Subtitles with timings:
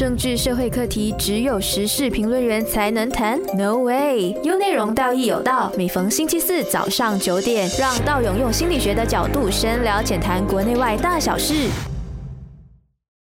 [0.00, 4.30] 政治社会课题只有时事评论员才能谈？No way！
[4.42, 5.70] 有内容，道义有道。
[5.76, 11.68] 每逢星期四早上九点，让道勇用心理学的角度深聊浅谈国内外大小事。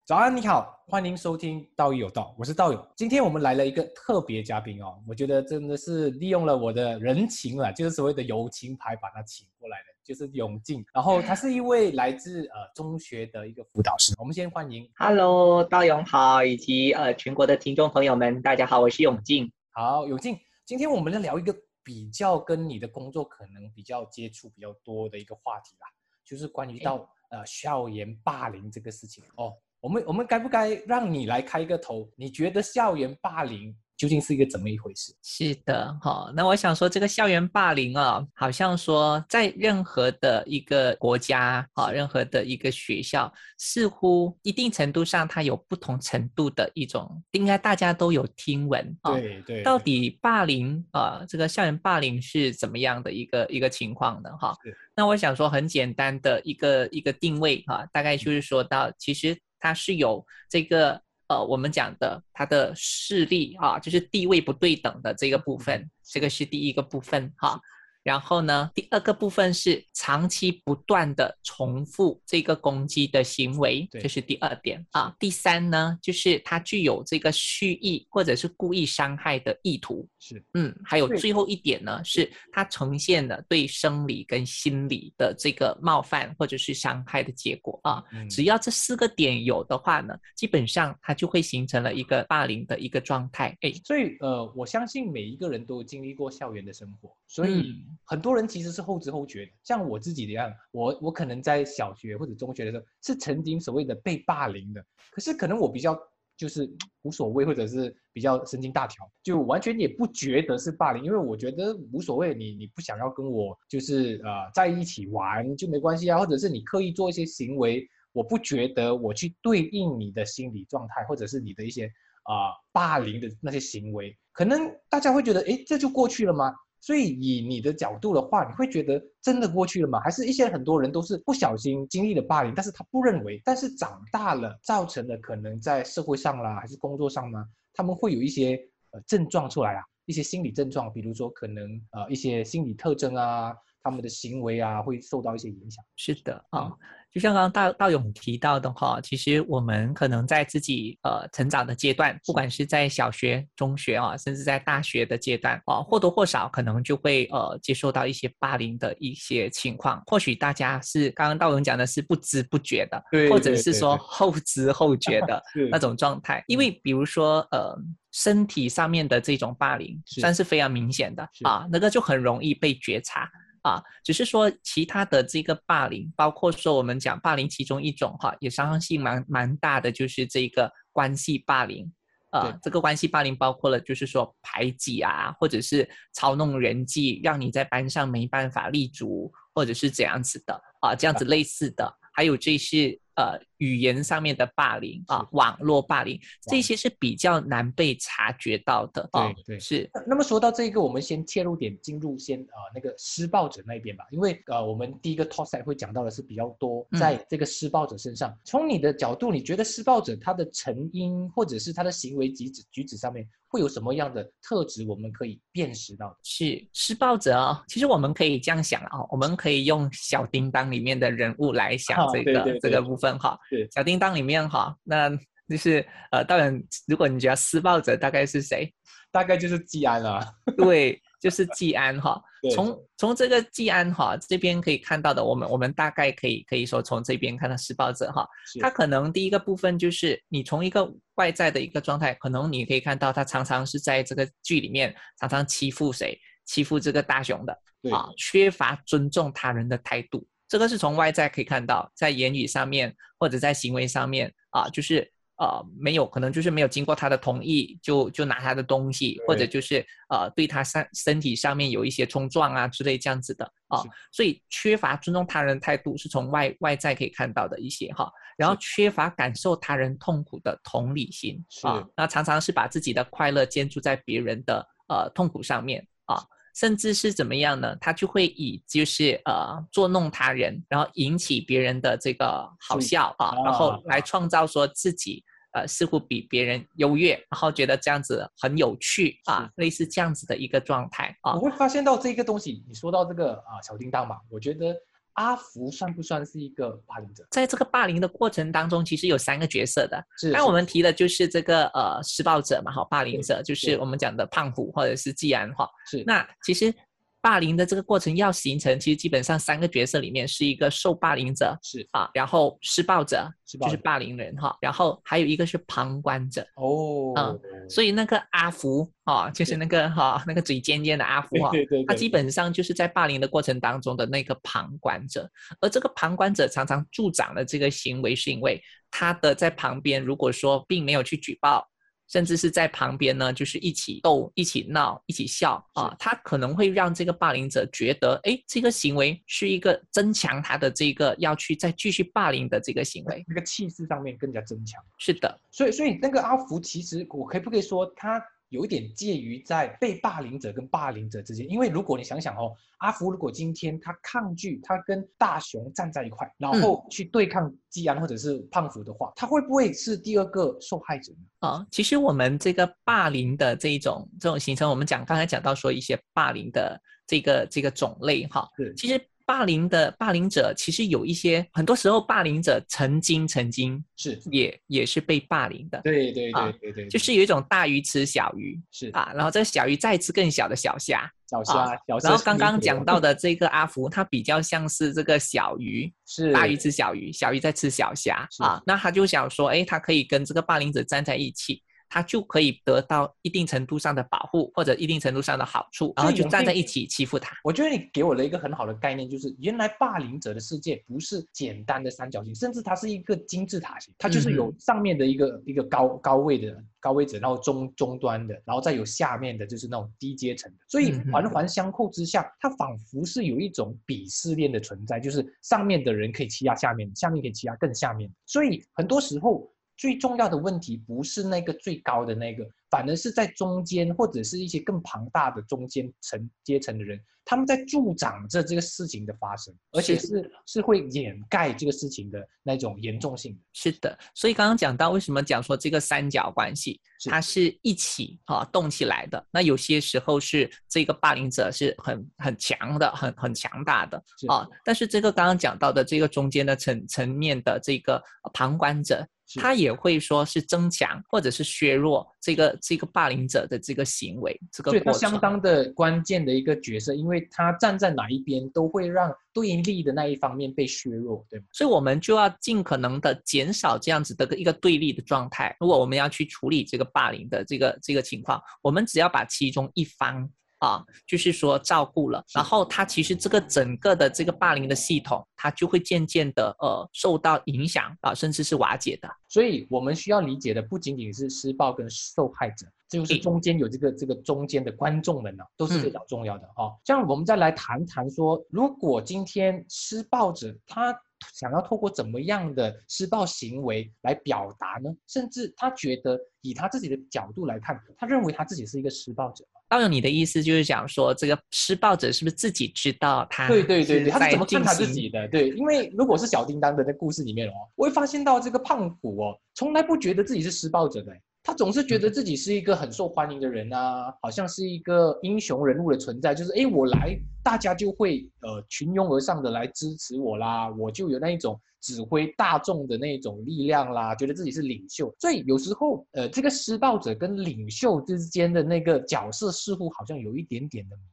[0.06, 2.88] 早安，你好，欢迎收听《道义有道》，我是道勇。
[2.96, 9.99] 今天我们来了一个特别嘉宾哦，我觉得真的是利用了我的人情啊，就是所谓的友情牌把他请过来的。
[10.10, 14.16] 就是永进，然后他是一位来自呃中学的一个辅导师。
[14.18, 19.48] 我们先欢迎，Hello，道勇好，以及呃全国的听众朋友们，大家好，我是永进。
[19.70, 20.36] 好，永进，
[20.66, 25.86] 今天我们来聊一个比较跟你的工作可能比较接触比较多的一个话题啦，
[26.26, 29.54] 就是关于到呃校园霸凌这个事情哦。
[29.80, 32.10] 我们我们该不该让你来开个头？
[32.16, 33.78] 你觉得校园霸凌？
[34.00, 35.14] 究竟是一个怎么一回事？
[35.22, 49.64] 是的，哈，那我想说，这个校园霸凌啊，好像说在任何的一个国家，哈，任何的一个学校，似乎一定程度上它有不同程度的一种，应该大家都有听闻，对对。
[49.64, 54.30] 到底霸凌啊，这个校园霸凌是怎么样的一个一个情况呢？
[54.40, 54.56] 哈，
[54.96, 61.02] 那我想说很简单的一个一个定位，哈，大概就是说到，其实它是有这个。
[61.30, 67.62] 呃，我们讲的他的势力啊，就是地位不对等的这个部分，这个是第一个部分哈。
[68.02, 75.14] 然后呢，第二个部分是长期不断的重复这个攻击的行为，这是第二点啊。
[75.20, 80.08] 第三呢，就是它具有这个蓄意或者是故意伤害的意图。
[80.18, 88.04] 是，嗯，还有最后一点呢，是它呈现了对生理跟心理的这个冒犯或者是伤害的结果啊。
[88.30, 93.56] 只要这四个点有的话呢，基本上它就会形成了一个霸凌的一个状态。
[93.62, 97.86] 哎，所以呃，我相信每一个人都经历过校园的生活，所以。
[98.06, 105.98] 很多人其实是后知后觉的，像我自己一样，我我可能在小学或者中学的时候是曾经所谓的被霸凌的，可是可能我比较
[106.38, 106.70] 就是
[107.04, 121.86] 无所谓，或者是比较神经大条，就完全也不觉得是霸凌，因为我觉得无所谓，你你不想要跟我就是呃在一起玩就没关系啊，或者是你刻意做一些行为，我不觉得我去对应你的心理状态，或者是你的一些
[122.24, 126.54] 啊霸凌的那些行为，可能大家会觉得哎这就过去了吗？
[126.82, 130.00] 所以以你的角度的话，你会觉得真的过去了吗？
[130.00, 137.46] 还是一些很多人都是不小心经历了霸凌，但是他不认为，但是长大了造成了可能在社会上啦，还是工作上呢？
[137.74, 138.60] 他们会有一些
[138.92, 145.84] 呃症状出来啊，一些心理症状，比如说可能呃一些心理特征啊，他们的行为啊会受到一些影响。
[145.96, 146.72] 是的啊。
[147.12, 160.04] 就像刚刚道道勇提到的哈，其实我们可能在自己呃成长的阶段，不管是在小学、中学啊，甚至在大学的阶段啊，或多或少可能就会呃接受到一些霸凌的一些情况。
[160.06, 165.42] 或许大家是刚刚道勇讲的是不知不觉的，或者是说 后知后觉的
[165.72, 166.44] 那种状态。
[166.46, 167.76] 因为比如说呃
[168.12, 173.28] 身体上面的这种霸凌，算是非常明显的啊，那个就很容易被觉察。
[173.64, 181.92] 啊，只是说其他的这个霸凌，包括说我们讲霸凌其中一种哈，也伤害性蛮蛮大的，就是这个关系霸凌。
[182.32, 193.00] 呃，这个关系霸凌包括了就是说排挤啊，或者是操弄人际，让你在班上没办法立足，或者是怎样子的啊，这样子类似的，还有这些。
[193.20, 196.18] 呃，语言上面的霸凌啊，网络霸凌，
[196.50, 199.10] 这些是比较难被察觉到的。
[199.12, 199.90] 对对，是。
[200.08, 204.06] 那么说到这个，我们先切入点，进入先呃那个施暴者那边吧。
[204.12, 208.34] 因为呃，我们第一个 side 会讲到的是比较多在这个施暴者身上。
[208.46, 213.28] 从你的角度，你觉得施暴者他的成因，或者是他的行为举止举止上面？
[213.50, 216.16] 会有什么样的特质我们可以辨识到的？
[216.24, 223.38] 是施暴者哦，其实我们可以这样想啊，我们可以用小叮当里面的人物来想这个这个部分哈。
[223.74, 225.10] 小叮当里面哈，那
[225.50, 228.74] 就是呃，当然，如果你觉得施暴者大概是谁？
[229.12, 230.24] 大概就是季安了。
[230.56, 231.02] 对。
[231.20, 232.22] 就是季安哈，
[232.56, 238.28] 从从这个季安哈这边可以看到的，我们我们大概可以可以说从这边看到施暴者哈，
[238.62, 247.54] 他可能第一个部分就是你从一个外在的一个状态，可能你可以看到他常常是在这个剧里面常常欺负谁，欺负这个大雄的
[247.92, 255.12] 啊，缺乏尊重他人的态度，这个是从外在可以看到，在言语上面或者在行为上面啊，就是。
[255.40, 263.82] 呃，没有，可能就是没有经过他的同意就就拿他的东西，或者就是呃对他身身体上面有一些冲撞啊之类这样子的啊，
[264.12, 276.22] 所以缺乏尊重他人态度是从外外在可以看到的一些哈，然后缺乏感受他人痛苦的同理心啊，那常常是把自己的快乐建筑在别人的呃痛苦上面啊。
[276.60, 277.74] 甚至是怎么样呢？
[277.80, 285.24] 他就会以就是呃捉弄他人，然后引起别人的这个好笑啊，然后来创造说自己
[285.54, 291.36] 呃似乎比别人优越，然后觉得这样子很有趣啊，类似这样子的一个状态啊。
[291.36, 294.76] 我会发现到这个东西，你说到这个啊小叮当嘛，我觉得。
[295.14, 297.26] 阿福算不算是一个霸凌者？
[297.32, 300.04] 在这个霸凌的过程当中，其实有三个角色的。
[300.18, 305.70] 是，那我们提的就是这个呃施暴者嘛，哈，霸凌者就是我们讲的胖虎或者是季安哈。
[305.90, 306.74] 是，那其实。
[307.22, 311.88] 霸凌的这个过程要形成，其实基本上三个角色里面是一个受霸凌者，是。
[311.92, 317.40] 啊，然后施暴者就是霸凌人哈，然后还有一个是旁观者哦，嗯，
[317.70, 321.52] 所以那个阿福哈，就是那个哈那个嘴尖尖的阿福哈，
[321.88, 325.30] 他基本上就是在霸凌的过程当中的那个旁观者，
[325.62, 328.62] 而这个旁观者常常助长了这个行为，是因为
[328.92, 331.69] 他的在旁边如果说并没有去举报。
[332.10, 344.84] 甚至是在旁边呢，就是一起逗、一起闹、一起笑啊，他可能会让这个霸凌者觉得，哎，这个行为是一个增强他的这个要去再继续霸凌的这个行为，那个气势上面更加增强。
[344.98, 348.22] 是的，所以，所以那个阿福，其实我可以不可以说他？
[348.50, 361.48] 有一点介于在被霸凌者跟霸凌者之间，因为如果你想想哦，阿福如果今天他抗拒，他跟大雄站在一块，然后去对抗季安或者是胖虎的话，他会不会是第二个受害者呢？
[361.48, 369.00] 啊，其实我们这个霸凌的这一种这种形成，我们讲刚才讲到说一些霸凌的这个这个种类哈，其实。
[369.30, 375.80] 霸凌的霸凌者其实有一些，很多时候霸凌者曾经曾经是也也是被霸凌的。
[375.84, 381.54] 对对对对对，就是有一种大鱼吃小鱼是啊，然后这个小鱼再吃更小的小虾，小虾
[381.88, 382.10] 小虾。
[382.10, 388.60] 然后刚刚讲到的这个阿福，他比较像是这个小鱼，是大鱼吃小鱼，小鱼在吃小虾啊。
[388.66, 391.62] 那他就想说，哎，他可以跟这个霸凌者站在一起。
[391.90, 397.36] 他就可以得到一定程度上的保护，或者一定程度上的好处，然后就站在一起欺负他。
[397.44, 410.58] 我觉得你给我了一个很好的概念，就是原来霸凌者的世界不是简单的三角形，甚至它是一个金字塔形，它就是有上面的一个一个高高位的高位者，然后中中端的，然后再有下面的就是那种低阶层的。
[410.68, 418.10] 所以环环相扣之下，它仿佛是有一种鄙视链的存在，就是上面的人可以欺压下面，下面可以欺压更下面。
[418.26, 419.52] 所以很多时候。
[419.80, 433.40] 最重要的问题不是那个最高的那个，反而是在中间或者是一些更庞大的中间层阶层的人，他们在助长着这个事情的发生，而且是是会掩盖这个事情的那种严重性。
[433.54, 439.26] 是的，所以刚刚讲到为什么讲说这个三角关系，它是一起啊动起来的。
[439.32, 443.98] 那有些时候是这个霸凌者是很很强的，很很强大的
[444.28, 448.04] 啊，但是这个刚刚讲到的这个中间的层层面的这个
[448.34, 449.08] 旁观者。
[449.36, 461.46] 他也会说是增强或者是削弱这个这个霸凌者的这个行为，这个对他相当的关键的一个角色，因为他站在哪一边都会让对立的那一方面被削弱，对吗？
[461.52, 465.56] 所以我们就要尽可能的减少这样子的一个对立的状态。
[465.60, 470.30] 如果我们要去处理这个霸凌的这个这个情况，我们只要把其中一方。
[470.60, 479.10] 啊，就是说照顾了，然后他其实这个整个的这个霸凌的系统，他就会渐渐的呃受到影响啊，甚至是瓦解的。
[479.28, 486.76] 所以我们需要理解的不仅仅是施暴跟受害者，就是中间有这个这个中间的观众们呢，都是非常重要的哦。
[486.84, 490.94] 这样我们再来谈谈说，如果今天施暴者他
[491.34, 494.90] 想要透过怎么样的施暴行为来表达呢？
[495.08, 499.46] 甚至他觉得以他自己的角度来看，他认为他自己是一个施暴者。
[499.70, 503.48] 道友，你的意思就是讲说，这个施暴者是不是自己知道他？
[503.48, 505.28] 对对对对，他是怎么看他自己的？
[505.28, 511.14] 对，因为如果是小叮当的那故事里面哦，我会发现到这个胖虎哦，从来不觉得自己是施暴者的，
[511.50, 521.60] 他总是觉得自己是一个很受欢迎的人啊，好像是一个英雄人物的存在，就是哎，我来，大家就会呃群拥而上的来支持我啦，我就有那一种。
[521.82, 531.04] 指挥大众的那种力量啦，觉得自己是领袖，所以有时候，呃，这个施暴者跟领袖之间的那个角色似乎好像有一点点的迷。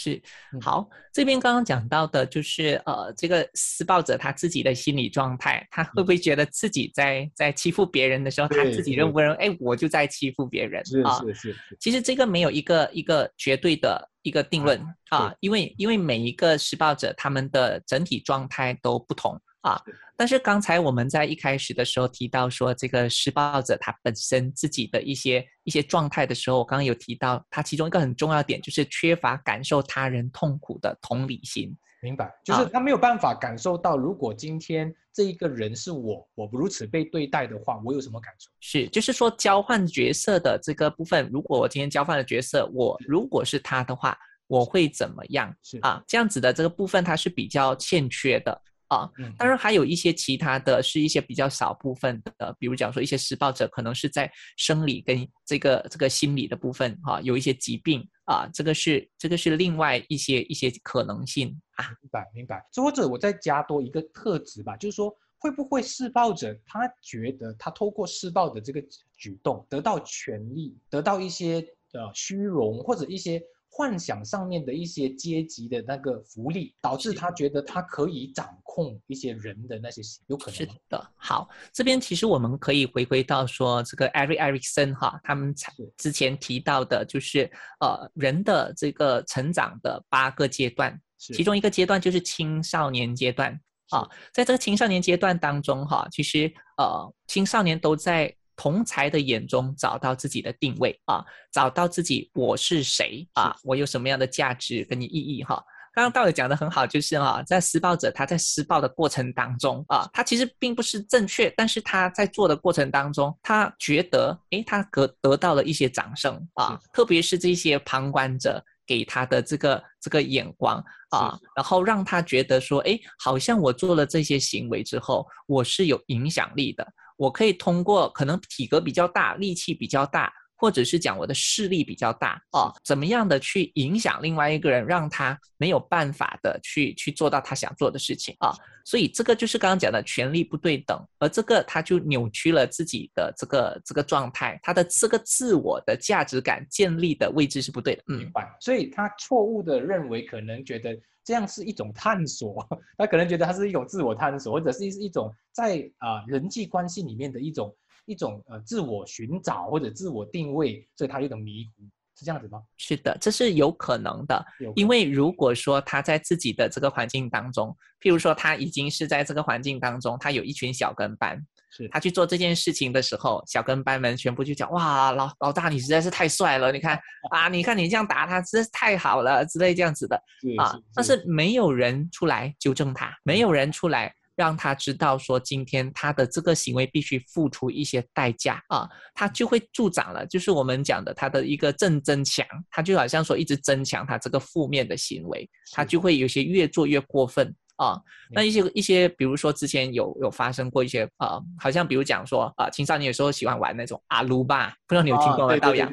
[0.00, 0.22] 是，
[0.62, 9.34] 好，这边刚刚讲到的就是，呃，这个施暴者他自己的心理状态，他会不会觉得自己在在欺负别人的时候，他自己认不认？
[9.34, 11.20] 哎，我就在欺负别人啊？
[11.20, 11.76] 是是是。
[11.78, 19.38] 其实这个没有一个一个绝对的一个定论啊，因为因为每一个施暴者他们的整体状态都不同。
[19.62, 19.78] 啊，
[20.20, 31.74] 但是刚才我们在一开始的时候提到说，这个施暴者他本身自己的一些一些状态的时候，我刚刚有提到，他其中一个很重要点就是缺乏感受他人痛苦的同理心。
[32.02, 38.50] 明白，就是他没有办法感受到，如果今天这一个人是我，我如此被对待的话，我有什么感受？
[38.60, 44.14] 是，就是说交换角色的这个部分，如果我今天交换了角色，我如果是他的话，
[44.48, 45.50] 我会怎么样？
[45.62, 48.60] 是啊，这样子的这个部分它是比较欠缺的。
[48.90, 49.10] 啊。
[49.38, 61.88] 当然还有一些其他的是一些比较少部分的，比如讲说一些施暴者可能是在生理跟这个这个心理的部分哈有一些疾病啊，这个是这个是另外一些一些可能性啊。
[62.02, 62.62] 明白明白。
[62.76, 68.80] 或者我再加多一个特质吧，就是说会不会施暴者他觉得他透过施暴的这个
[69.16, 73.42] 举动得到权利，得到一些呃虚荣或者一些。
[73.72, 81.10] 幻想上面的一些阶级的那个福利，导致他觉得他可以掌控一些人的那些有可能是的。
[81.16, 85.54] 好，这边其实我们可以回归到说这个 Eric Erikson 哈，他们
[85.96, 87.50] 之前提到的就是
[87.80, 93.58] 呃人的这个成长的八个阶段，其中一个阶段就是青少年阶段
[93.90, 98.34] 啊，在这个青少年阶段当中哈，其实呃青少年都在。
[98.60, 105.64] 同才的眼中找到自己的定位啊，找到自己我是谁啊，我有什么样的价值跟你意义哈。
[105.94, 120.76] 刚刚道友讲的很好，就是哈，在施暴者他在施暴的过程当中啊，他其实并不是正确，但是他在做的过程当中，他觉得诶，他得得到了一些掌声啊，特别是这些旁观者给他的这个这个眼光
[121.08, 126.86] 啊，然后让他觉得说，诶，好像我做了这些行为之后，我是有影响力的。
[127.20, 138.54] 我可以通过可能体格比较大、力气比较大，或者是讲我的势力比较大啊，怎么样的去影响另外一个人，让他没有办法的去去做到他想做的事情啊？
[138.86, 148.02] 所以这个就是刚刚讲的权力不对等，而这个他就扭曲了自己的这个这个状态，他的这个自我的价值感建立的位置是不对的。
[148.08, 148.48] 嗯明白？
[148.62, 150.98] 所以他错误的认为，可能觉得。
[151.30, 152.66] 这样是一种探索，
[152.98, 157.72] 他可能觉得它是一种自我探索，或者是一种在啊人际关系里面的一种
[158.04, 161.84] 一种呃自我寻找或者自我定位，所以他有点迷糊，
[162.18, 162.60] 是这样子吗？
[162.78, 164.44] 是的，这是有可能的，
[164.74, 167.68] 因为如果说他在自己的这个环境当中，
[168.00, 171.40] 譬如说他已经是在这个环境当中，他有一群小跟班。
[171.70, 176.72] 是他去做这件事情的时候，小跟班们全部就讲：哇，老老大你实在是太帅了！
[176.72, 176.98] 你看
[177.30, 180.16] 啊，你看你这样打他，实在是太好了之类这样子的
[180.58, 180.76] 啊。
[180.94, 197.54] 但是没有人出来纠正他，没有人出来让他知道说，今天他的这个行为必须付出一些代价啊，他就会助长了，就是我们讲的他的一个正增强，他就好像说一直增强他这个负面的行为，他就会有些越做越过分。
[197.80, 197.98] 啊，
[198.30, 205.58] 那一些一些，比如说之前有有发生过一些啊，好像比如讲说啊，青少年有时候喜欢玩那种阿鲁巴，不知道你有听过没？
[205.58, 205.90] 道阳，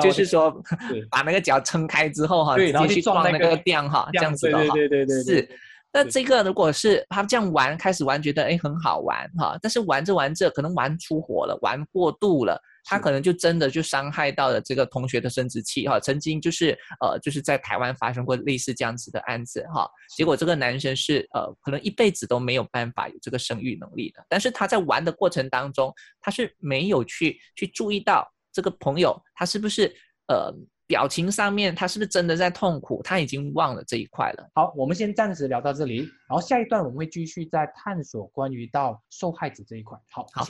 [0.00, 0.50] 就是说
[1.10, 5.48] 把那个脚撑开之后哈，直接去撞那个垫哈，这样子的哈，对对对，是。
[5.92, 12.58] 那这个如果是他这样玩，开始玩觉得哎很好玩哈，但是玩着玩着可能玩出火了，玩过度了。
[12.90, 16.70] 他可能就真的就伤害到了这个同学的生殖器哈，曾经就是
[17.02, 29.94] 呃就是在台湾发生过类似这样子的案子哈，结果这个男生是呃可能一辈子都没有办法有这个生育能力的，但是他在玩的过程当中，他是没有去去注意到这个朋友他是不是
[30.28, 30.50] 呃
[30.86, 34.48] 表情上面他是不是真的在痛苦，他已经忘了这一块了。
[34.54, 39.98] 好，我们先暂时聊到这里，然后下一段我们会继续再探索关于到受害者这一块。
[40.10, 40.46] 好，好。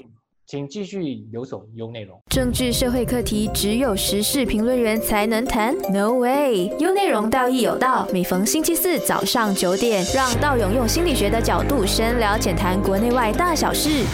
[0.51, 0.99] 请继续
[1.31, 2.19] 留守优内容。
[2.31, 6.75] 政治社会课题只有时事评论员才能谈？No way！
[6.79, 14.07] 优内容道义有道，每逢星期四早上九点，让道勇用心理学的角度深聊浅谈国内外大小事。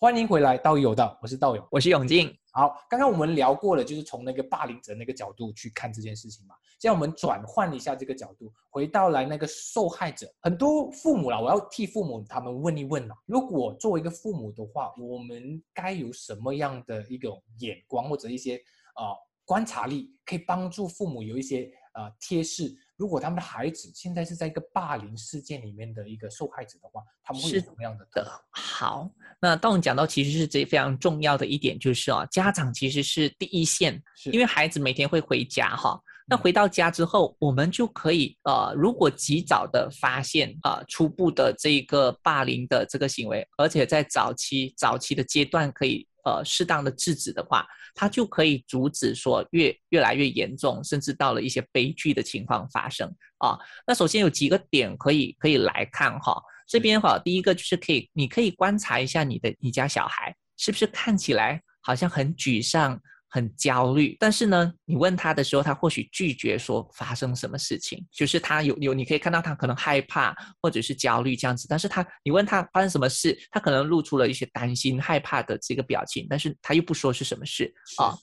[0.00, 2.34] 欢迎回来，道义有道，我是道勇，我是永进。
[2.52, 6.54] 好，刚刚我们聊过了，就是从那个霸凌者那个角度去看这件事情嘛。
[6.78, 13.16] 现在我们转换一下这个角度，回到来那个受害者，很多父母啦，我要替父母他们问一问啦。
[13.26, 18.56] 如果作为一个父母的话，我们该有什么样的一种眼光或者一些
[18.94, 19.14] 啊
[19.44, 22.74] 观察力，可以帮助父母有一些啊贴士？
[22.98, 28.04] 如果他们的孩子现在是在一个霸凌事件里面的一个受害者的话，他们会有什么样的？
[28.10, 29.08] 的好，
[29.40, 34.02] 那当我们讲到其实是这非常重要的一点，就是哦，家长其实是第一线，
[34.32, 35.98] 因为孩子每天会回家哈。
[36.26, 46.06] 那回到家之后，我们就可以呃，如果及早的发现啊，初步的这个霸凌的这个行为，而且在早期早期的阶段可以。
[46.24, 53.58] 呃，适当的制止的话，它就可以阻止说越越来越严重，甚至到了一些悲剧的情况发生啊。
[53.86, 63.00] 那首先有几个点可以可以来看哈，这边哈，第一个就是可以，你可以观察一下你的你家小孩是不是看起来好像很沮丧。
[63.30, 78.16] 很焦虑，但是呢，你问他的时候，他或许拒绝说发生什么事情，就是他有有，你可以看到他可能害怕或者是焦虑这样子，但是他你问他发生什么事，他可能露出了一些担心、害怕的这个表情，但是他又不说是什么事啊。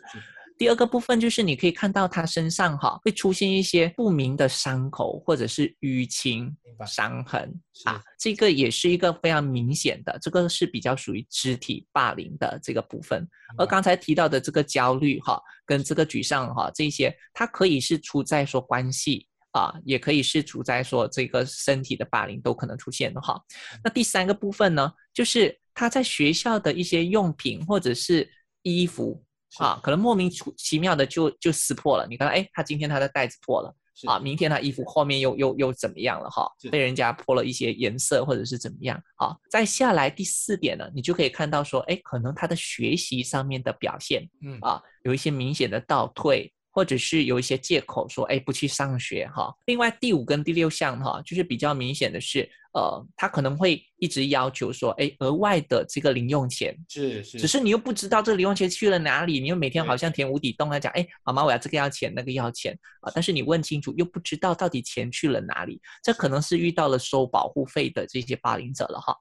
[0.57, 6.55] 第二个部分就是你可以看到他身上哈会出现一些不明的伤口或者是淤青、
[6.88, 13.27] 伤痕啊，这个也是一个非常明显的，这个是比较属于肢体霸凌的这个部分。
[13.57, 23.38] 而刚才提到的这个焦虑哈跟这个沮丧哈这些，它可以是出在说关系啊，也可以是处在说这个身体的霸凌都可能出现的哈。
[23.83, 28.29] 那第三个部分呢，就是他在学校的一些用品或者是
[28.62, 29.21] 衣服。
[29.59, 32.07] 啊，可能莫名其妙的就就撕破了。
[32.09, 33.75] 你看，哎，他今天他的袋子破了，
[34.07, 36.29] 啊，明天他衣服后面又又又怎么样了？
[36.29, 39.01] 哈，被人家泼了一些颜色或者是怎么样？
[39.17, 46.51] 啊，再下来第四点呢，你就可以看到说，哎，可能他的学习上面的表现，嗯啊，有一些明显的倒退。
[46.75, 49.55] 或者是有一些借口说，哎，不去上学哈。
[49.65, 52.41] 另外第五跟第六项哈，就是比较明显的是，
[52.74, 69.15] 呃，他可能会一直要求说，哎，额外的这个零用钱是是，只是你又不知道这个零用钱去了哪里，你又每天好像填无底洞来讲，哎，妈妈我要这个要钱那个要钱啊，但是你问清楚又不知道到底钱去了哪里，这可能是遇到了收保护费的这些霸凌者了哈。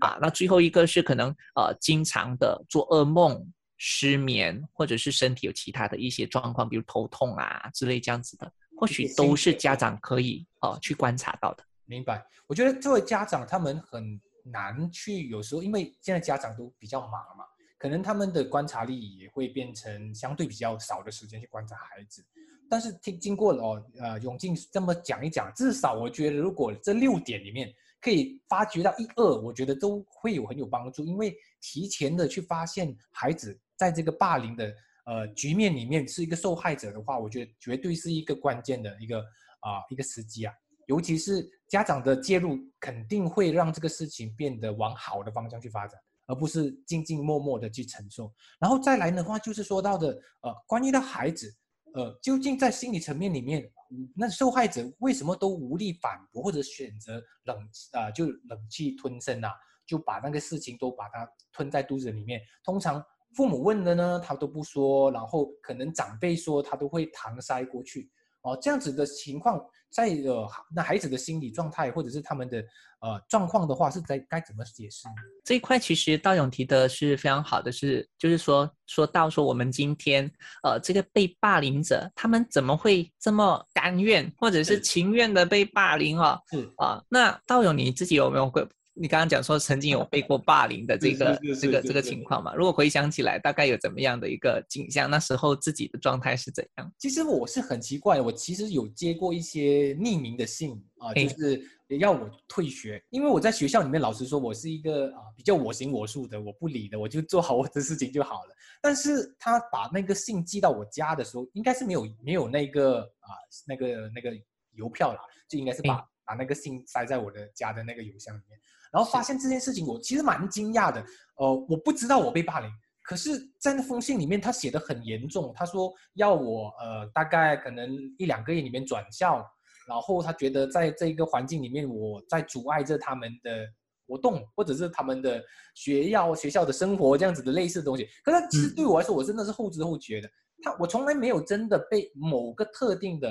[0.00, 3.46] 啊，那最后一个是可能呃，经常的做噩梦。
[3.78, 11.64] 失眠，或者是身体有其他的一些状况，比如头痛啊之类这样子的，或许都是家长可以呃去观察到的。
[11.84, 12.24] 明白？
[12.46, 17.44] 我觉得作为家长，他们很难去，有时候因为现在家长都比较忙嘛，
[17.78, 22.24] 可能他们的观察力也会变成相对比较少的时间去观察孩子。
[22.68, 33.56] 但是听经过了哦，呃，永进这么讲一讲，至少我觉得如果这六点里面可以发掘到一二，我觉得都会有很有帮助，因为提前的去发现孩子。
[33.76, 39.20] 在这个霸凌的呃局面里面，是一个受害者的话，我觉得绝对是一个关键的一个
[39.60, 40.52] 啊一个时机啊，
[40.86, 48.32] 尤其是家长的介入，肯定会让这个事情变得往好的方向去发展，而不是静静默默的去承受。
[48.58, 50.08] 然后再来的话，就是说到的
[50.40, 51.54] 呃，关于的孩子，
[51.94, 53.70] 呃，究竟在心理层面里面，
[54.14, 59.52] 那受害者为什么都无力反驳或者选择冷啊就冷气吞声啊，
[59.86, 63.04] 就把那个事情都把它吞在肚子里面，通常。
[63.34, 68.10] 父母问的呢，他都不说，然后可能长辈说，他都会搪塞过去。
[68.42, 72.58] 哦，这样子的情况，在呃那孩子的心理状态或者是他们的
[73.00, 75.14] 呃状况的话，是在该怎么解释呢？
[75.44, 80.30] 这一块其实道勇提的是非常好的，是就是说说到说我们今天
[80.62, 86.40] 呃这个被霸凌者，他们怎么会这么甘愿或者是情愿的被霸凌哦？
[86.48, 88.64] 是啊，那道勇你自己有没有过？
[88.98, 92.54] 你刚刚讲说曾经有被过霸凌的这个这个这个情况嘛？
[92.54, 95.10] 如果回想起来，大概有怎么样的一个景象？
[95.10, 96.90] 那时候自己的状态是怎样？
[96.98, 101.62] 其实我是很奇怪，我其实有接过一些匿名的信啊，就是
[101.98, 108.56] 要我退学，因为我在学校里面，老师说我是一个啊比较我行我素的，我不理的，我就做好我的事情就好了。
[108.80, 113.28] 但是他把那个信寄到我家的时候，应该是没有没有那个啊
[113.66, 114.34] 那个那个
[114.72, 118.58] 邮票啦，就应该是把把那个信塞在我的家的那个邮箱里面。
[118.96, 121.04] 然后发现这件事情，我其实蛮惊讶的。
[121.36, 122.70] 呃，我不知道我被霸凌，
[123.02, 125.52] 可是，在那封信里面，他写的很严重。
[125.54, 129.46] 他说要我呃，大概可能一两个月里面转校，
[129.86, 133.66] 然后他觉得在这个环境里面，我在阻碍着他们的
[134.08, 138.08] 活动，或者是他们的学校学校的生活这样子的类似的东西。
[138.24, 140.30] 可是，其实对我来说，我真的是后知后觉的。
[140.62, 143.30] 他我从来没有真的被某个特定的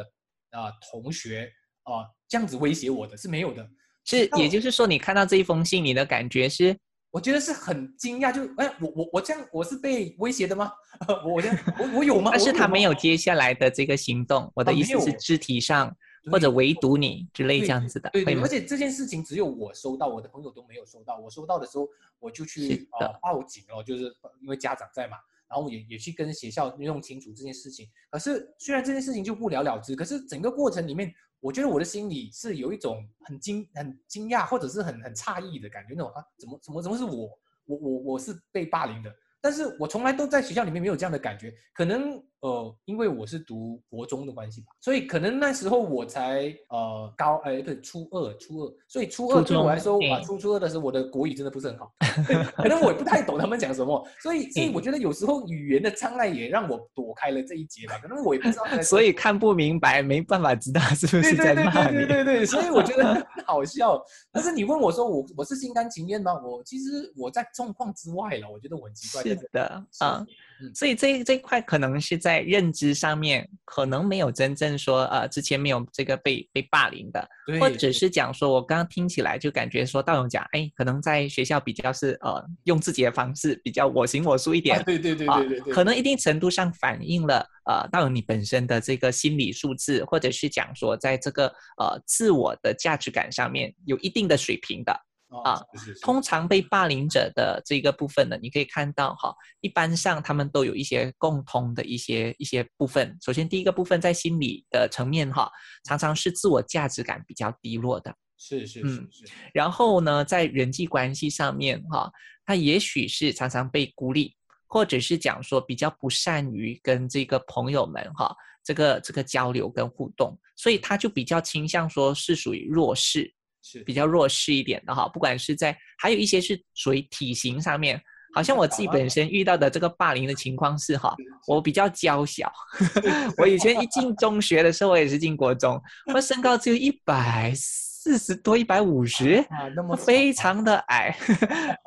[0.52, 1.52] 啊同学
[1.82, 3.68] 啊这样子威胁我的是没有的。
[4.06, 6.78] 是，也就是说，你看到这一封信，你的感觉是？
[7.12, 10.70] 我觉得是很惊讶，就哎，我我我这样，我是被威胁的吗？
[11.26, 12.30] 我这样，我我有吗？
[12.32, 14.52] 但是他没有接下来的这个行动。
[14.54, 15.96] 我的意思是肢体上
[16.30, 18.10] 或者围堵你之类这样子的。
[18.12, 18.40] 对对。
[18.42, 21.18] 而且这件事情只有我收到，我的朋友都没有收到。
[21.18, 21.88] 我收到的时候，
[22.20, 25.16] 我就去呃报警了，就是因为家长在嘛，
[25.50, 27.88] 然后也也去跟学校弄清楚这件事情。
[28.12, 31.12] 可是虽然这件事情就不了了之，可是整个过程里面。
[31.46, 37.30] 我觉得我的心里是有一种很惊、很惊讶，或者是很很诧异的感觉，那种啊，怎么、怎么、怎么是我？
[37.66, 39.14] 我、我、我是被霸凌的。
[39.40, 51.92] 但是我从来都在学校里面没有这样的感觉，可能呃，因为我是读国中的关系吧，所以可能那时候我才呃高哎对初二初二，所以初二对我来说啊初初二的时候我的国语真的不是很好，
[52.56, 64.00] 可能我也不太懂他们讲什么，所以所以我觉得有时候语言的障碍也让我躲开了这一节吧，可能我也不知道， 所以看不明白，没办法知道是不是在骂你，对对对，所以我觉得 很好笑。
[64.32, 66.34] 但是你问我说我我是心甘情愿吗？
[66.44, 69.24] 我其实我在状况之外了，我觉得我很奇怪。
[69.24, 70.26] 是的啊，
[70.74, 91.46] 所以这这一块可能是在认知上面，可能没有真正说呃之前没有这个被被霸凌的，或者是讲说我刚刚听起来就感觉说道勇讲，哎，可能在学校比较是呃用自己的方式比较我行我素一点，对对对对对，可能一定程度上反映了呃道勇你本身的这个心理素质，或者是讲说在这个
[91.78, 95.00] 呃自我的价值感上面有一定的水平的。
[95.44, 95.60] 啊，
[96.02, 103.18] 通常被霸凌者的这个部分呢，你可以看到哈，一般上他们都有一些共通的一些一些部分。
[103.22, 105.50] 首先，第一个部分在心理的层面哈，
[105.84, 108.16] 常常是自我价值感比较低落的。
[108.38, 109.26] 是是是是。
[109.54, 112.10] 然后呢，在人际关系上面哈，
[112.46, 114.36] 他也许是常常被孤立，
[114.68, 123.34] 或者是讲说比较不善于跟这个朋友们哈，这个这个交流跟互动，所以他就比较倾向说是属于弱势。
[123.68, 128.00] 是比较弱势一点的哈，不管是在，还有一些是属于体型上面，
[128.36, 131.16] 好像我自己本身遇到的这个霸凌的情况是哈，
[131.48, 132.52] 我比较娇小，
[133.40, 135.82] 我以前一进中学的时候，我也是进国中，
[136.14, 137.52] 我身高只有一百。
[137.56, 137.85] 四
[138.18, 141.16] 十多一百五十啊，那么 非常的矮，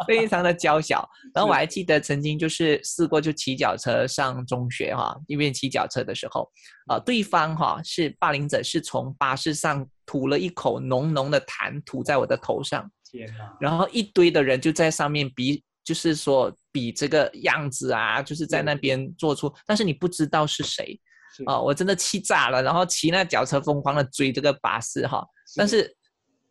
[0.07, 1.09] 非常的娇小。
[1.33, 6.51] 然后我还记得曾经就是试过就骑脚车上中学哈，一边骑脚车的时候，
[6.87, 13.57] 啊，对方哈是霸凌者，是从巴士上吐了一口浓浓的痰吐在我的头上，天哪！
[13.61, 20.99] 然后一堆的人就在上面比，就是说比这个样子啊，就是在那边做出，但是你不知道是谁
[21.47, 25.95] 啊，我真的气炸了，然后骑那脚车疯狂的追这个巴士哈，但是。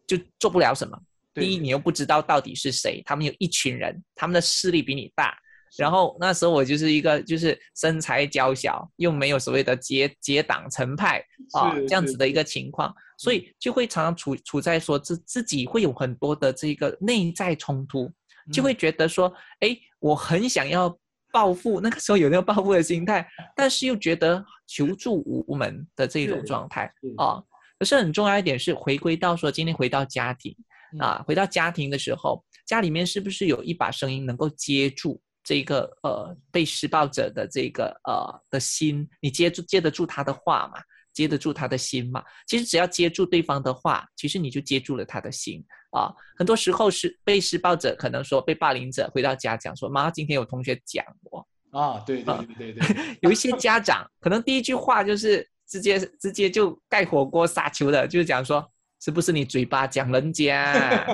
[0.07, 0.97] 就做不了什么。
[1.33, 5.37] 第一，你又不知道到底是谁，他们有一群人，他们的势力比你大。
[5.77, 18.09] 然后那时候我就是一个就是身材娇小，又没有所谓的结结党成派啊这样子的一个情况，所以就会常常处处在说自自己会有很多的这个内在冲突，
[18.51, 20.97] 就会觉得说，哎，我很想要
[21.31, 27.43] 报复，那个时候有那个报复的心态，但是又觉得求助无门的这种状态啊。
[27.79, 30.55] 可是很重要一点是回归到说，今天回到家庭
[30.99, 39.07] 啊，回到家庭的时候，家里面是不是有一把声音能够接住这个呃被施暴者的这个呃的心？
[39.21, 40.81] 你接住接得住他的话嘛？
[41.13, 42.23] 接得住他的心嘛？
[42.47, 46.11] 其实只要接住对方的话，其实你就接住了他的心啊。
[46.35, 55.47] 很多时候是被施暴者可能说被霸凌者回到家讲说：“妈，今天有同学讲我啊。”对对对对对， 有一些家长可能第一句话就是。
[55.67, 58.65] 直接直接就盖火锅撒球的，就是讲说，
[58.99, 60.63] 是不是你嘴巴讲人家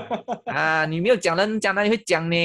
[0.46, 0.86] 啊？
[0.86, 2.36] 你没有讲人家，哪里会讲呢？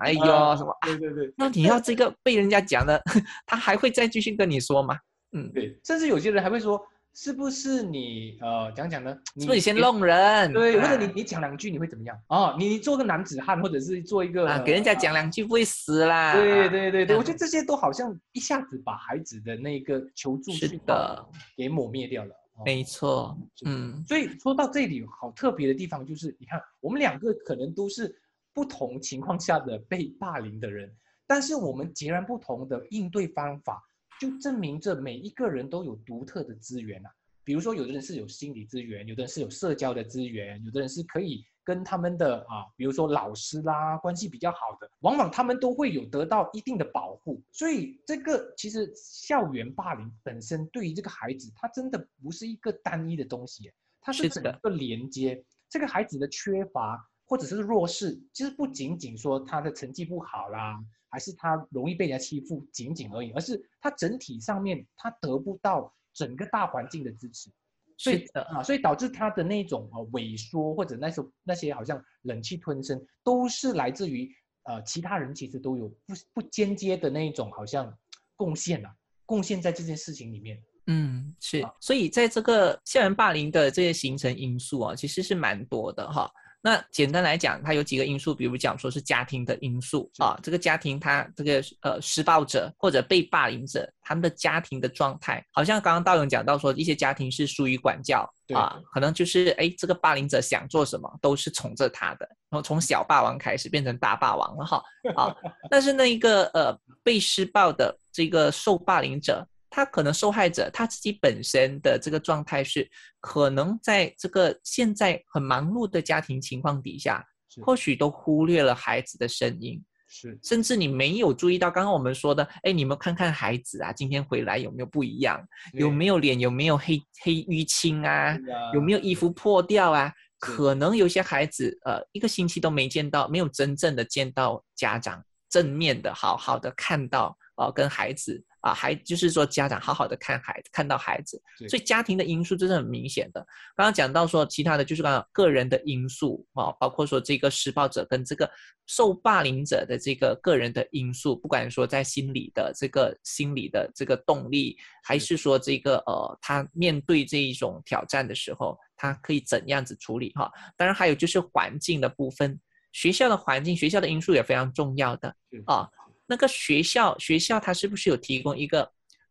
[0.00, 0.76] 哎呦，什么？
[0.82, 1.32] 对对对。
[1.36, 3.00] 那你要这个被人家讲了，
[3.46, 4.96] 他还会再继续跟你说吗？
[5.32, 5.78] 嗯，对。
[5.84, 6.80] 甚至有些人还会说。
[7.16, 9.10] 是不是你呃讲讲呢？
[9.38, 10.52] 是不是你先弄人？
[10.52, 12.14] 对，或者你你讲两句你会怎么样？
[12.28, 16.34] 哦，你做个男子汉，或者是做一个给人家讲两句不会死啦。
[16.34, 21.26] 对对对对，我觉得这些都好像一下子把孩子的那个求助是的
[21.56, 22.30] 给抹灭掉了。
[22.66, 24.04] 没错，嗯。
[24.06, 28.14] 所以说到这里，好特别的地方就是，你看我们两个可能都是
[28.52, 30.94] 不同情况下的被霸凌的人，
[31.26, 33.82] 但是我们截然不同的应对方法。
[34.20, 37.10] 就证明着每一个人都有独特的资源啊，
[37.44, 47.42] 比如说有的人是有心理资源，有的人是有社交的资源，有的人是可以跟他们的啊，比如说老师啦关系比较好的，往往他们都会有得到一定的保护。
[47.52, 60.78] 所以这个其实校园霸凌本身对于这个孩子，他真的不是一个单一的东西，它是整个连接这个孩子的缺乏或者是弱势，其实不仅仅说他的成绩不好啦。
[61.08, 67.50] 还是他容易被人家欺负，仅仅而已，而是他整体上面他得不到整个大环境的支持，
[67.96, 74.30] 所以啊，所以导致他的那种呃萎缩或者那时候那些好像忍气吞声，都是来自于
[74.64, 77.96] 呃其他人其实都有不不间接的那一种好像
[78.34, 80.62] 贡献啊，贡献在这件事情里面。
[80.88, 86.30] 嗯，是，所以在这个校园霸凌的这些形成因素啊，其实是蛮多的哈。
[86.62, 104.82] 那简单来讲，它有几个因素，比如讲说是家庭的因素啊，这个家庭他这个呃施暴者或者被霸凌者，他们的家庭的状态，好像刚刚道勇讲到说，一些家庭是疏于管教啊，可能就是哎这个霸凌者想做什么都是宠着他的，然后从小霸王开始变成大霸王了哈
[105.14, 105.32] 啊，
[105.70, 109.46] 但是那一个呃被施暴的这个受霸凌者。
[109.76, 117.22] 他可能受害者他自己本身的这个状态是，可能在这个现在很忙碌的家庭情况底下，
[117.62, 125.46] 或许都忽略了孩子的声音，是，甚至你没有注意到刚刚我们说的，哎，你们看看孩子啊，今天回来有没有不一样？
[125.74, 128.34] 有没有脸有没有黑黑淤青啊？
[128.72, 130.10] 有没有衣服破掉啊？
[130.38, 137.36] 可能有些孩子呃一个星期都没见到，没有真正的见到家长正面的好好的看到。
[137.58, 143.40] 呃跟孩子啊，还就是说家长好好的看孩子，看到孩子，所以家庭的因素这是很明显的。
[143.76, 148.50] 刚刚讲到说其他的就是刚刚个人的因素啊，包括说这个施暴者跟这个
[148.86, 160.50] 受霸凌者的这个个人的因素，不管说在心理的这个心理的这个动力，还是说这个呃他面对这一种挑战的时候，他可以怎样子处理哈？
[160.76, 162.58] 当然还有就是环境的部分。
[162.92, 165.28] 学校的环境，学校的因素也非常重要的
[165.66, 165.86] 啊。
[166.26, 168.90] 那个学校，学校它是不是有提供一个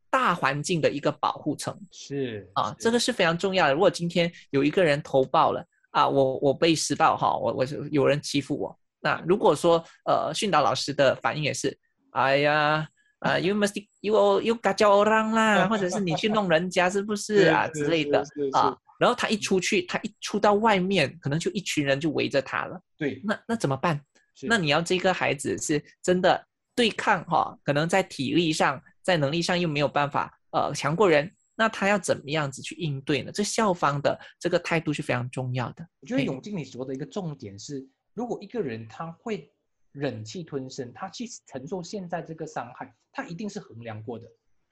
[0.09, 1.77] 大环境的一个保护层？
[1.91, 3.73] 是啊，这个是非常重要的。
[3.73, 8.77] 如果今天有一个人投报了啊，我我被施暴哈，我我有人欺负我。
[9.01, 11.77] 那如果说呃训导老师的反应也是，
[12.11, 12.87] 哎呀
[13.19, 18.75] 啊，you must you you 嘎叫让啦，或者是你去弄人家是不 是啊之类的啊。
[18.97, 22.79] 然后他一出去，他一出到外面，可能就一群人就围着他了。
[22.97, 23.99] 对，那那怎么办？
[24.43, 26.41] 那你要这个孩子是真的
[26.75, 33.31] 对抗哈，可能在体力上、在能力上又没有办法呃强过人，那他要怎么样子去应对呢？
[33.31, 35.87] 这校方的这个态度是非常重要的。
[36.01, 39.49] 我觉得永进你说的一个重点是，如果一个人他会
[39.91, 44.27] 忍气吞声，他去承受现在这个伤害，他一定是衡量过的，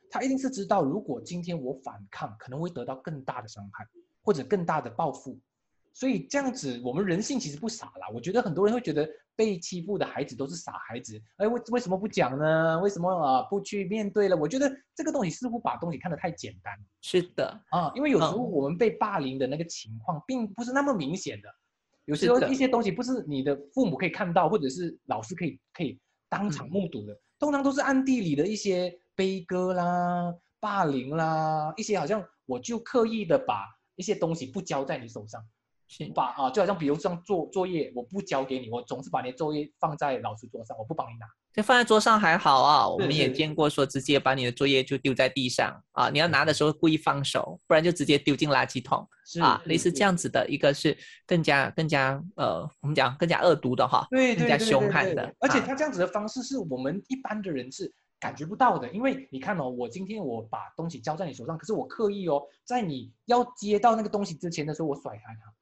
[0.09, 3.87] 他一定是知道，如果今天我反抗，可能会得到更大的伤害。
[4.25, 5.37] 或者更大的报复，
[5.93, 8.09] 所以这样子，我们人性其实不傻啦。
[8.13, 12.79] 我觉得很多人会觉得被欺负的孩子都是傻孩子，哎，为为什么不讲呢？
[12.79, 14.35] 为什么啊不去面对了？
[14.35, 16.73] 我觉得这个东西似乎把东西看得太简单。
[17.01, 21.49] 是的，啊，因为有时候我们被霸凌的那个情况并不是那么明显的，
[22.05, 33.63] 有时候一些东西不是你的父母可以看到，或者是老师可以可以当场目睹的，通常都是暗地里的一些悲歌啦、霸凌啦，一些好像我就刻意的把。
[33.95, 35.39] 一些东西不交在你手上，
[36.13, 41.25] 把啊，就好像比如像做作业，我不交给你，我总是把你的作业放在老师桌上，我不帮你拿。
[41.51, 49.07] 这放在桌上还好啊，我们也见过说直接把你的作业就丢在地上啊，你要拿的时候故意放手，不然就直接丢进垃圾桶
[49.39, 55.31] 啊，类似这样子的一个是更加更加呃，我们讲更加恶毒的哈，对，更加凶悍的。
[55.39, 57.93] 而且他这样子的方式是我们一般的人是。
[58.19, 65.53] 感觉不到的，因为你看哦，我今天我把东西交在你手上，可是我刻意哦，在你要接到那个东西之前的时候，我甩开它，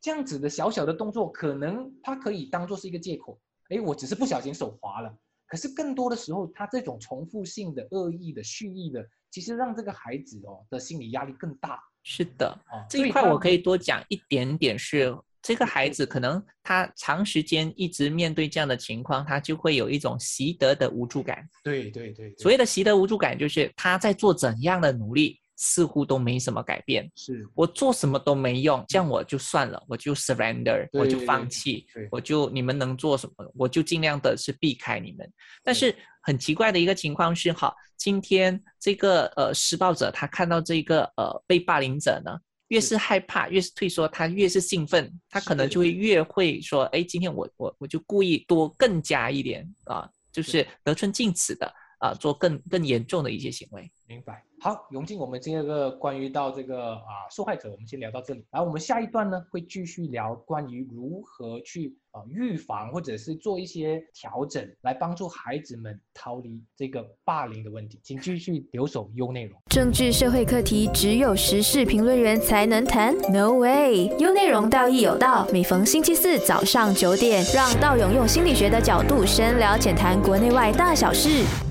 [0.00, 3.40] 这样子的小小的动作，可能它可以当做是一个借口。
[3.68, 5.14] 哎，我只是不小心手滑了，
[5.46, 11.78] 可是更多的时候，他这种重复性的恶意的蓄意的，其实让这个孩子哦的心理压力更大。
[12.02, 12.58] 是的，
[12.88, 15.16] 这一块我可以多讲一点点是。
[15.42, 21.48] 这个孩子可能他长时间一直面对这样的情况，他就会有一种习得的无助感。
[21.64, 27.08] 对对对，所谓的习得无助感，就是他在做怎样的努力，似乎都没什么改变。
[27.14, 35.30] 是我做什么都没用，这样我就算了，我就 surrender，我就放弃，我就你们能做什么，我就尽量的是避开你们。
[35.62, 42.36] 但是很奇怪的一个情况是，哈，今天这个呃施暴者他看到这个呃被霸凌者呢？
[42.68, 51.66] 越是害怕，越是退缩，他越是兴奋，他可能就会越会说：“哎，今天我我我就故意多更加一点啊，就是得寸进尺的
[52.00, 54.42] 啊，做更更严重的一些行为。”明白。
[54.62, 58.44] 好，永进，我们这个关于到这个啊受害者，我们先聊到这里。
[58.50, 68.00] 然后我们下一段呢，会继续聊关于如何去啊预防或者是做一些调整，来帮助孩子们逃离这个霸凌的问题。
[68.02, 69.58] 请继续留守优内容。
[69.70, 74.08] 政治社会课题只有时事评论员才能谈？No way！
[74.18, 81.69] 优内容道义有道，每逢星期四早上九点，让道勇用心理学的角度深聊浅谈国内外大小事。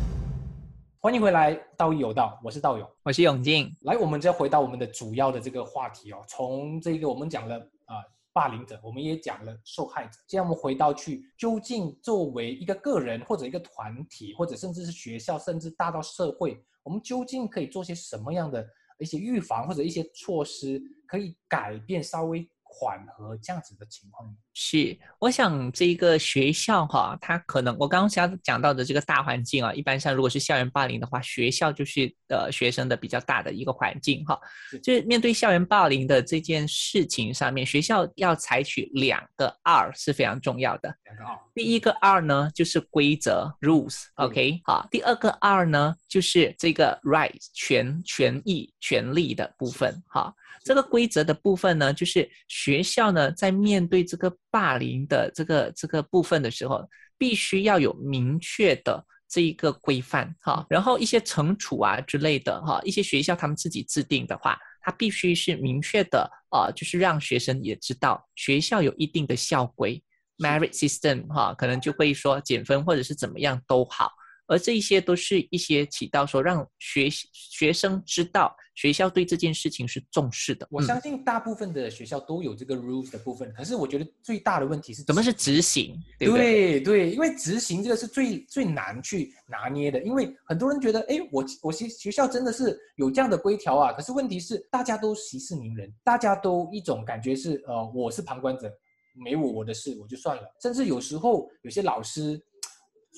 [1.02, 3.74] 欢迎回来，道义有道，我是道勇，我是永进。
[3.84, 6.22] 来，我们再回到我们的主要的这个话题哦。
[6.28, 10.20] 从这个我们讲了啊，霸凌者，我们也讲了受害者。
[10.28, 22.46] 现在我们回到去，究竟作为一个个人或者一个团体，或者甚至是学校，甚至大到社会，我们究竟可以做些什么样的一些预防或者一些措施，可以改变稍微？
[22.72, 34.38] 缓和这样子的情况是，我想这个学校哈，它可能我刚刚想讲到的这个大环境啊，一般上如果是校园霸凌的话，学校就是呃学生的比较大的一个环境哈。
[34.84, 40.93] 就是面对校园霸凌的这件事情上面，学校要采取两个 R 是非常重要的。
[41.06, 44.86] 两个 R，第一个 R 呢就是规则 Rules，OK，好。
[44.91, 50.36] 第二个 R 呢就是这个 Rights 权权益权利的部分哈。
[50.62, 60.66] 这个规则的部分呢，就是学校呢在面对这个霸凌的这个这个部分的时候，必须要有明确的这一个规范哈。
[60.70, 70.04] 然后一些惩处啊之类的哈，一些学校他们自己制定的话，它必须是明确的啊，就是让学生也知道学校有一定的校规
[70.38, 74.12] ，merit system 哈，可能就会说减分或者是怎么样都好
[74.50, 80.68] 而这一些都是一些起到说让学学生知道学校对这件事情是重视的。
[80.72, 85.96] 我相信大部分的学校都有这个 rules 的部分，可是我觉得最大的问题是怎么是执行？
[86.18, 98.72] 对对，因为执行这个是最最难去拿捏的，因为很多人觉得，哎，我我学学校真的是有这样的规条啊，可是问题是大家都息事宁人，大家都一种感觉是，呃，我是旁观者，
[99.14, 102.42] 没我我的事我就算了，甚至有时候有些老师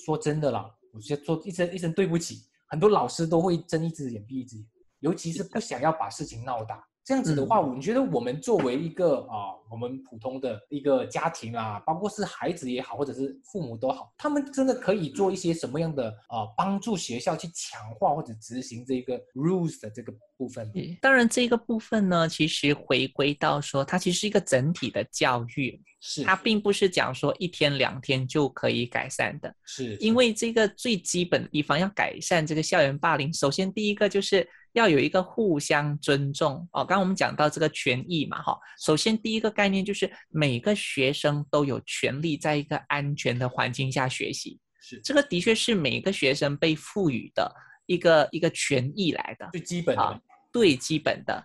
[0.04, 0.68] 说真的啦。
[0.92, 4.66] 我就说一声一声对不起，很多老师都会睁一只眼闭一只眼，
[5.00, 6.82] 尤其是不想要把事情闹大。
[7.04, 20.70] 这样子的话，我觉得我们作为一个啊，我们普通的一个家庭啊，包括是孩子也好，或者是父母都好，他们真的可以做一些什么样的啊，帮助学校去强化或者执行这个 rules 的这个部分？
[21.00, 29.54] 当然，这个部分呢，其实回归到说，它其实是一个整体的教育，是它并不是讲说一天两天就可以改善的。
[29.64, 34.46] 是因为这个最基本的地方要改善这个校园霸凌，首先第一个就是。
[34.74, 36.80] 要有一个互相尊重哦。
[36.82, 51.44] 刚刚我们讲到这个权益嘛，哈，首先第一个概念就是每个学生都有权利在一个安全的环境下学习，是这个的确是每个学生被赋予的一个一个权益来的，最基本的，最基本的。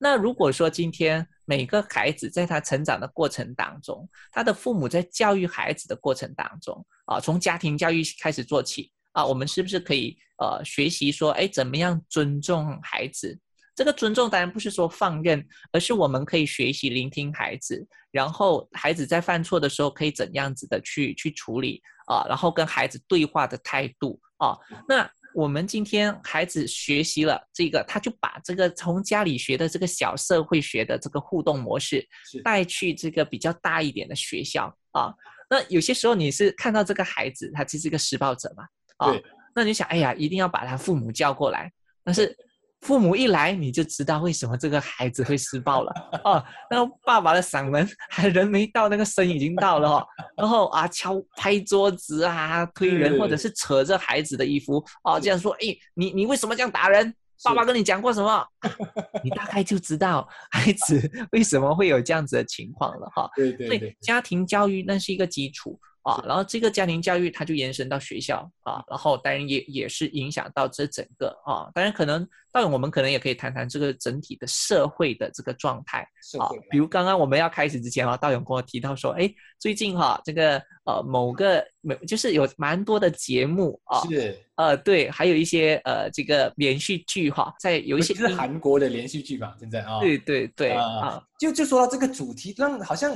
[0.00, 8.92] 那如果说今天每个孩子在他成长的过程当中，他的父母在教育孩子的过程当中啊，从家庭教育开始做起。
[9.12, 13.36] 啊，我们是不是可以呃学习说，哎，怎么样尊重孩子？
[13.74, 24.56] 这个尊重当然不是说放任，而是我们可以学习聆听孩子，然后孩子在犯错的时候可以怎样子的去去处理啊，然后跟孩子对话的态度啊。
[24.86, 32.04] 那我们今天孩子学习了这个，他就把这个从家里学的这个小社会学的这个互动模式
[32.42, 35.14] 带去这个比较大一点的学校啊。
[35.48, 38.64] 那有些时候你是看到这个孩子，他其实是个施暴者嘛。
[38.96, 39.14] 啊，
[39.54, 41.70] 那你想，哎呀，一定要把他父母叫过来。
[42.02, 42.36] 但是
[42.80, 45.92] 父母一来，你就知道为什么这个孩子会施暴了。
[46.24, 50.06] 哦，那个爸爸的嗓门还人没到，那个声已经到了哦。
[50.36, 57.14] 然后啊，敲拍桌子啊，推人，或者是扯着孩子的衣服啊，这样说，哎，你你为什么这样打人？
[57.44, 58.44] 爸爸跟你讲过什么？
[59.22, 63.30] 你大概就知道孩子为什么会有这样子的情况了哈。
[63.36, 65.78] 对对对，家庭教育那是一个基础。
[66.08, 76.00] 啊，然后这个家庭教育它就延伸到学校啊，然后当然也也是影响到这整个啊，当然可能到我们可能也可以谈谈这个整体的社会的这个状态
[76.38, 84.36] 啊，比如刚刚我们要开始之前啊，道勇跟我提到说，哎，最近哈这个呃某个某就是有蛮多的节目啊，是。
[84.56, 93.14] 呃对，还有一些呃这个连续剧哈，在有一些是韩国的连续剧吧，现在啊，对对对啊，就就说到这个主题，让好像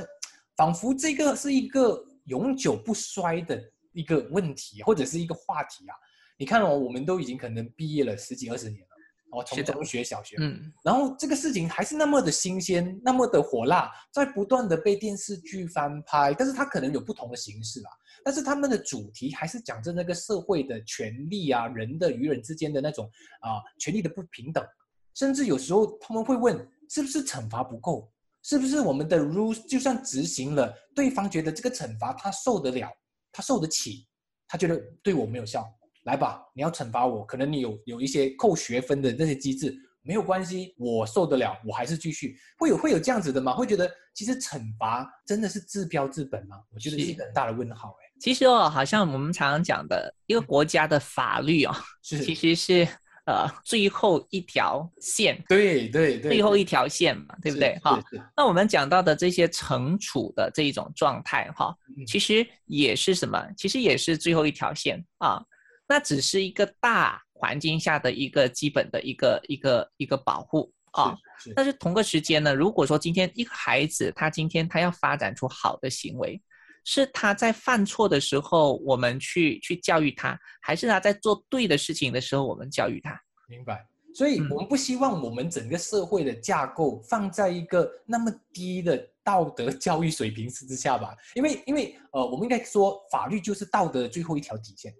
[0.55, 2.05] 仿佛这个是一个。
[2.25, 5.95] 永久不衰的一个问题或者是一个话题啊！
[6.37, 8.87] 你看哦，我们都已经可能毕业了十几二十年了，
[9.31, 17.91] 哦，从中学、小学，嗯，然后这个事情还是那么的新鲜，那么的火辣，在不断的被电视剧翻拍，但是它可能有不同的形式啊，
[18.23, 23.05] 但是他们的主题还是讲着那个社会的权利啊，人的与人之间的那种
[23.41, 24.65] 啊权利的不平等，
[25.13, 28.09] 甚至有时候他们会问，是不是惩罚不够？
[28.43, 32.89] 是不是我们的 rules 就算执行了，对方觉得这个惩罚他受得了，
[33.31, 34.05] 他受得起，
[34.47, 35.65] 他觉得对我没有效，
[36.03, 43.55] 来吧，你要惩罚我，可能你有有一些扣学分的那些机制，没有关系，我受得了，我还是继续，会有会有这样子的吗？
[43.55, 46.57] 会觉得其实惩罚真的是治标治本吗？
[46.73, 48.11] 我觉得是一个很大的问号哎。
[48.19, 52.87] 其实哦，好像我们常常讲的一个国家的法律哦，其实是。
[53.25, 57.79] 呃，最后一条线，对对对，最后一条线嘛，对不对？
[57.81, 58.03] 哈，
[58.35, 61.73] 那我们讲到的这些惩处的这一种状态，哈，
[62.05, 63.41] 其实也是什么？
[63.55, 65.41] 其实也是最后一条线啊。
[65.87, 71.15] 那只是一个大环境下的一个基本的一个一个一个保护啊。
[71.55, 76.41] 但是同个时间呢，如果说今天一个孩子他今天他要发展出好的行为。
[76.83, 83.19] 是他在犯错的时候，我们去去教育他，还是他在做对的事情的时候，我们教育他？
[83.47, 83.87] 明白。
[84.15, 91.15] 所以，我们不希望我们整个社会的架构放在一个那么低的道德教育水平之下吧？
[91.33, 94.93] 因为，因为，呃，我们应该说，法律就是道德的最后一条底线，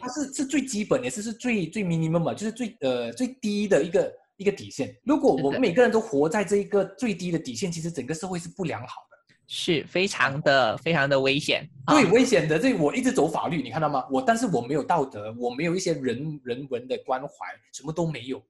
[0.00, 4.96] 它是是最基本，也是是最最 minimum 嘛，就是最呃最低的一个一个底线。
[5.04, 9.05] 如果我们每个人都活在这一个最低的底线，其实整个社会是不良好的。
[9.48, 12.58] 是非常的非常的危险，对危险的。
[12.58, 14.04] 这我一直走法律，你看到吗？
[14.10, 18.42] 我但是我没有道德，我没有一些人人文的关怀，什么都没有。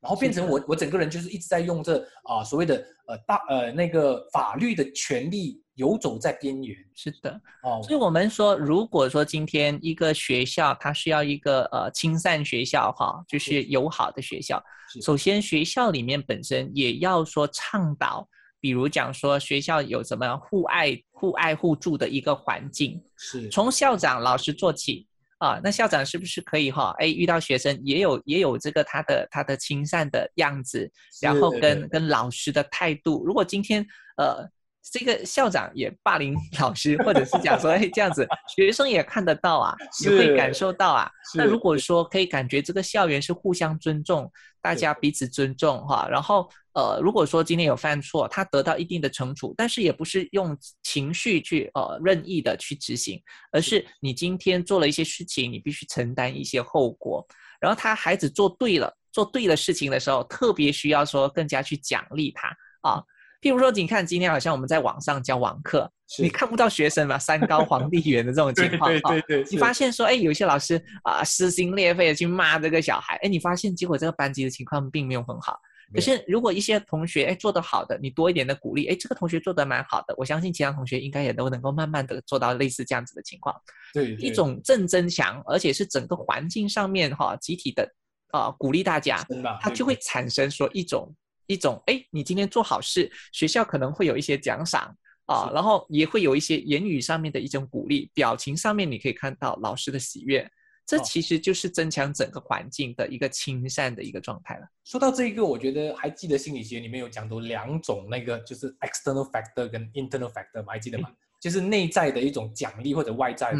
[0.00, 2.74] 然后变成我我整个人就是一直在用这啊所谓的
[3.06, 6.76] 呃大呃那个法律的权利游走在边缘。
[6.94, 14.62] 是的，哦，所以我们说，如果说今天一个学校它需要一个呃亲善学校哈，就是友好的学校，
[15.00, 18.28] 首先学校里面本身也要说倡导。
[18.62, 25.06] 比如讲说学校有什么互爱、互爱互助的一个环境，是从校长、老师做起
[25.36, 25.60] 啊。
[25.62, 26.94] 那校长是不是可以哈？
[26.98, 30.90] 哎，遇到学生也有也有这个他的他的亲善的样子，
[31.20, 33.22] 然后跟跟老师的态度。
[33.26, 33.86] 如果今天
[34.16, 34.48] 呃。
[34.90, 41.10] 这个校长也霸凌老师，或者是讲说，哎，这样子学生也看得到啊，也会感受到啊。
[41.34, 44.30] 那如果说可以感觉这个校园是互相尊重，
[44.60, 53.22] 大家彼此尊重哈，然后呃，如果说今天有犯错，他得到一定的惩处，但是也不是用情绪去呃任意的去执行，
[53.52, 57.24] 而是你今天做了一些事情，你必须承担一些后果。
[57.60, 62.48] 然后他孩子做对了，做对了事情的时候，特别需要说更加去奖励他
[62.80, 63.00] 啊。
[63.42, 65.90] 譬如说，你看今天好像我们在网上教网课，
[66.20, 69.44] 你看不到学生嘛，山高皇帝远的这种情况对对对。
[69.50, 75.58] 你发现说，哎，有些老师啊撕心裂肺的去骂这个小孩，哎，你发现结果这个班级的情况并没有很好。
[75.92, 83.52] 可是如果一些同学哎做得好的，你多一点的鼓励，哎，这个同学做得蛮好的，我相信其他同学应该也都能够慢慢的做到类似这样子的情况。
[83.92, 84.12] 对。
[84.14, 87.86] 一种正增强，而且是整个环境上面哈集体的
[88.30, 89.26] 啊鼓励大家，
[89.60, 91.12] 它就会产生说一种。
[91.52, 94.96] 一种哎，你今天做好事，学校可能会有一些奖赏
[95.26, 100.50] 啊，然后也会有一些言语上面的一种鼓励，表情上面你可以看到老师的喜悦，
[100.86, 104.66] 这其实就是增强整个环境的一个亲善的一个状态了。
[104.84, 110.72] 说到这一个，我觉得还记得心理学里面有讲到两种那个就是 external factor 跟 internal factor 吗？
[110.72, 111.10] 还记得吗？
[111.40, 113.58] 就是内在的一种奖励或者外在的。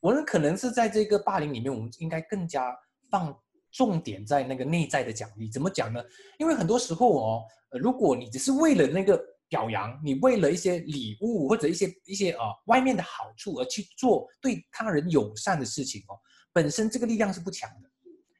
[0.00, 2.76] 我们可能是在这个霸凌里面，我们应该更加
[3.10, 3.36] 放。
[3.74, 6.00] 重点在那个内在的奖励，怎么讲呢？
[6.38, 16.14] 因为很多时候哦，呃，如果你只是为了那个表扬，你为了一些礼物或者一些一些呃外面的好处而去做对他人友善的事情哦，
[16.52, 17.90] 本身这个力量是不强的。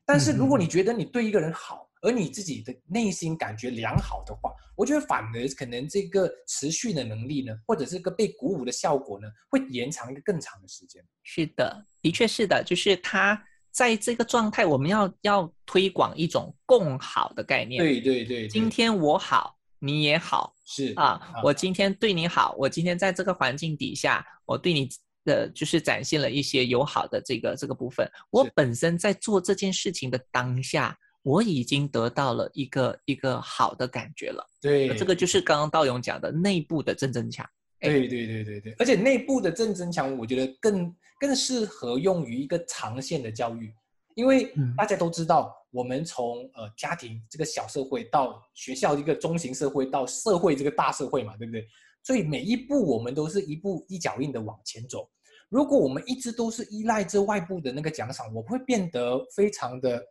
[0.06, 11.04] 但是如果你觉得你对一个人好，而你自己的内心感觉良好的话，我觉得反而可能这个持续的能力呢，或者这个被鼓舞的效果呢，会延长一个更长的时间。
[11.24, 13.44] 是的，的确是的，就是他。
[13.74, 17.82] 在这个状态，我们要要推广一种共好的概念。
[17.82, 24.88] 对对对，今天我好，你也好，是啊，我今天对你好，我今天在这个环境底下，我对你
[25.24, 28.08] 的就是展现了一些友好的这个这个部分。
[28.30, 34.48] 我本身在做这件事情的当下，我已经得到了一个一个好的感觉了。
[34.60, 37.44] 对，这个就是刚刚道勇讲的内部的正增强。
[37.84, 43.72] 对对对对对，而且内部的正增强，我觉得更更适合用于一个长线的教育，
[44.14, 51.66] 因为大家都知道，我们从呃家庭这个小社会到学校一个中型社会到社会这个大社会嘛，对不对？
[52.02, 55.08] 所以每一步我们都是一步一脚印的往前走。
[55.48, 60.02] 如果我们一直都是依赖这外部的那个奖赏，我会变得非常的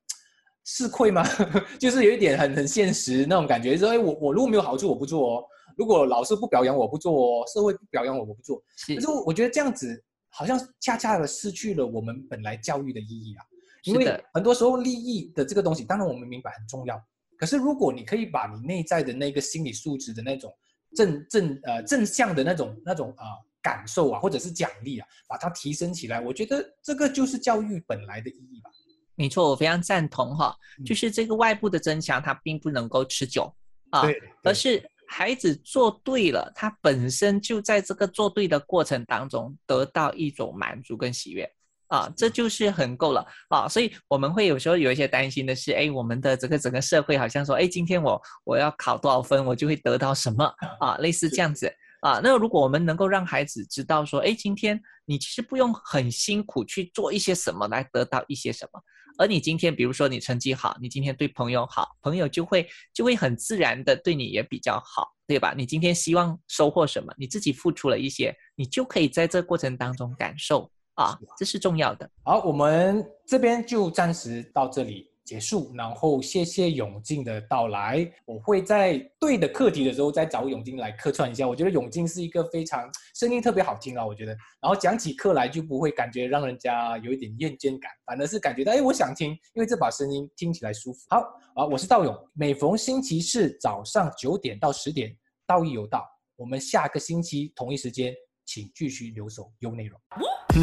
[0.63, 1.23] 吃亏吗？
[1.77, 5.45] 就是有一点很很现实那种感觉，说哎，我我如果没有好处，我不做哦。
[5.77, 13.45] 如果老师不表扬我不做，社会不表扬我我不做，可是我觉得这样子好像恰恰的失去了我们本来教育的意义啊。
[13.83, 16.97] 因为很多时候利益的这个东西，当然我们明白很重要，
[17.37, 20.49] 可是如果你可以把你内在的那个心理素质的那种
[20.95, 23.25] 正正呃正向的那种那种啊
[23.61, 28.71] 感受啊，或者是奖励啊，把它提升起来，我觉得这个就是教育本来的意义吧。
[29.15, 30.55] 没错，我非常赞同哈，
[30.85, 33.53] 就是这个外部的增强它并不能够持久
[33.89, 34.03] 啊，
[34.43, 34.81] 而是。
[35.13, 41.47] 孩子做对了，他本身就在这个做对的过程当中得到一种满足跟喜悦
[41.87, 43.67] 啊，这就是很够了啊。
[43.67, 52.19] 所以我们会有时候有一些担心的是，哎，我们的这个整个社会好像说，哎，今天我我要考多少分，我就会得到什么啊， 类似这样子啊。
[52.23, 58.81] 那如果我们能够让孩子知道说，哎，今天你其实不用很辛苦去做一些什么来得到一些什么。
[59.17, 65.53] 而你今天，比如说你成绩好，你今天对朋友好，朋友就会就会很自然的对你也比较好，对吧？
[65.55, 72.09] 你今天希望收获什么，你自己付出了一些，你就可以在这过程当中感受啊，这是重要的。
[72.23, 75.12] 好，我们这边就暂时到这里。
[75.23, 78.09] 结束，然后谢谢永进的到来。
[78.25, 81.47] 我会在对的课题的时候再找永进来客串一下。
[81.47, 84.31] 我觉得永进是一个非常声音特别好听啊，我觉得。
[84.61, 90.99] 然后讲起课来就不会感觉让人家有一点厌倦感，反而是感觉到哎，我想听，因为这把声音听起来舒服。
[91.09, 91.19] 好
[91.55, 95.15] 啊，我是道勇，每逢星期四早上九点到十点，
[95.47, 96.05] 道义有道。
[96.35, 98.13] 我们下个星期同一时间，
[98.45, 99.99] 请继续留守优内容。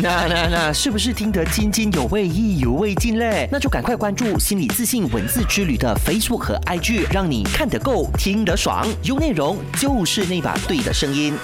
[0.03, 3.49] 那那那，是不是听得津津有味、意犹未尽嘞？
[3.51, 11.35] 那就赶快关注心理自信文字之旅的 Facebook 和 IG，让你看得够、听得爽，有内容就是那把对的声音。